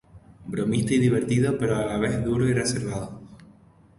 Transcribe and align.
Bromista 0.47 0.95
y 0.95 0.97
divertido 0.97 1.55
pero 1.59 1.75
a 1.77 1.85
la 1.85 1.99
vez 1.99 2.25
duro 2.25 2.49
y 2.49 2.53
reservado. 2.53 3.21